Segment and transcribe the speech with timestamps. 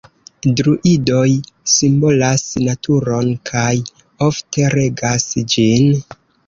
[0.59, 1.25] Druidoj
[1.75, 3.69] simbolas naturon kaj
[4.31, 5.99] ofte regas ĝin.